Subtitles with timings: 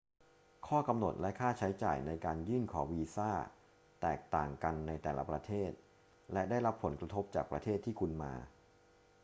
[0.67, 3.31] ข้อกำหนดและค่าใช้จ่ายในการยื่นขอวีซ่า
[4.01, 5.71] แตกต่างกันในแต่ละประเทศ
[6.33, 8.33] และได้รับผลกระทบจากประเทศที่คุณมา